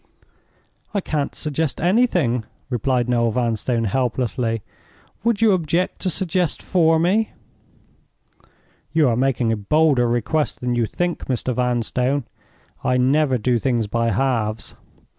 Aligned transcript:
"I 0.95 0.99
can't 0.99 1.35
suggest 1.35 1.79
anything," 1.79 2.45
replied 2.71 3.07
Noel 3.07 3.29
Vanstone, 3.29 3.83
helplessly. 3.83 4.63
"Would 5.23 5.43
you 5.43 5.51
object 5.51 5.99
to 5.99 6.09
suggest 6.09 6.63
for 6.63 6.97
me?" 6.97 7.33
"You 8.93 9.07
are 9.07 9.15
making 9.15 9.51
a 9.51 9.55
bolder 9.57 10.07
request 10.09 10.59
than 10.59 10.73
you 10.73 10.87
think, 10.87 11.25
Mr. 11.27 11.53
Vanstone. 11.53 12.23
I 12.83 12.97
never 12.97 13.37
do 13.37 13.59
things 13.59 13.85
by 13.85 14.09
halves. 14.09 14.73